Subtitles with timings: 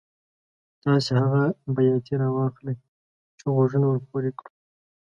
[0.83, 1.43] تاسې هغه
[1.75, 2.75] بیاتي را واخلئ
[3.37, 4.51] چې غوږونه ور پرې کړو.